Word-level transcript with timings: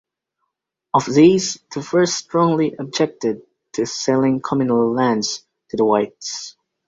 Of 0.95 1.05
these, 1.05 1.59
the 1.75 1.83
first 1.83 2.15
strongly 2.15 2.73
objected 2.79 3.43
to 3.73 3.85
selling 3.85 4.41
communal 4.41 4.91
lands 4.91 5.45
to 5.69 5.77
the 5.77 5.85
whites. 5.85 6.55